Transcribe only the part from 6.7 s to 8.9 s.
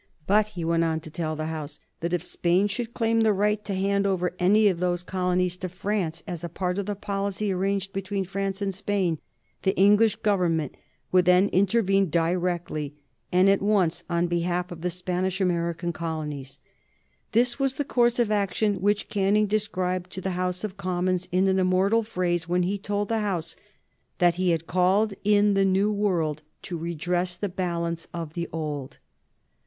of the policy arranged between France and